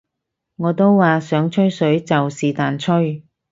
[0.55, 3.23] 我都話想吹水就是但吹